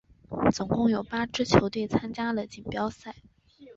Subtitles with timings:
[0.51, 3.17] 总共有八支球队参加了锦标赛。